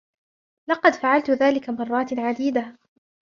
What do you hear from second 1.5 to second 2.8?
مرات عديدة.